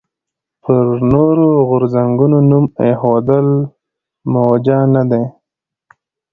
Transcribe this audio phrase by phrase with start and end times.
[0.63, 3.47] پر نورو غورځنګونو نوم ایښودل
[4.33, 5.23] موجه نه دي.